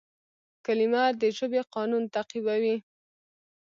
[0.65, 2.75] کلیمه د ژبي قانون تعقیبوي.